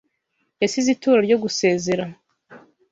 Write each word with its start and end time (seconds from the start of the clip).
Yasize 0.61 0.87
ituro 0.91 1.19
ryo 1.27 1.37
gusezera 1.43 2.03